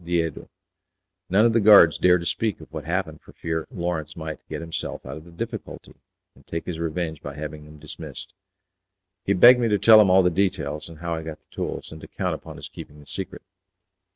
Diedo. 0.03 0.49
None 1.29 1.45
of 1.45 1.53
the 1.53 1.59
guards 1.59 1.99
dare 1.99 2.17
to 2.17 2.25
speak 2.25 2.59
of 2.59 2.73
what 2.73 2.85
happened 2.85 3.21
for 3.21 3.33
fear 3.33 3.67
Lawrence 3.69 4.15
might 4.17 4.39
get 4.49 4.59
himself 4.59 5.05
out 5.05 5.15
of 5.15 5.25
the 5.25 5.31
difficulty, 5.31 5.93
and 6.33 6.43
take 6.47 6.65
his 6.65 6.79
revenge 6.79 7.21
by 7.21 7.35
having 7.35 7.65
them 7.65 7.77
dismissed." 7.77 8.33
He 9.25 9.33
begged 9.33 9.59
me 9.59 9.67
to 9.67 9.77
tell 9.77 10.01
him 10.01 10.09
all 10.09 10.23
the 10.23 10.31
details, 10.31 10.89
and 10.89 10.97
how 10.97 11.13
I 11.13 11.21
got 11.21 11.41
the 11.41 11.47
tools, 11.55 11.91
and 11.91 12.01
to 12.01 12.07
count 12.07 12.33
upon 12.33 12.57
his 12.57 12.67
keeping 12.67 12.99
the 12.99 13.05
secret. 13.05 13.43